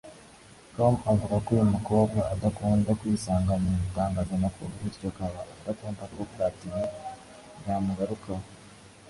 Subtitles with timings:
[0.75, 6.81] com avuga ko uyu mukobwa adakunda kwisanga mu itangazamakuru bityo akaba adakunda ko Platini
[7.65, 8.45] yamugarukaho